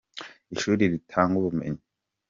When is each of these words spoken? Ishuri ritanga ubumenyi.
Ishuri 0.53 0.83
ritanga 0.91 1.35
ubumenyi. 1.37 1.81